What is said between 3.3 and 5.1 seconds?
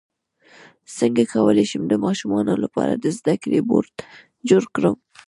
کړې بورډ جوړ کړم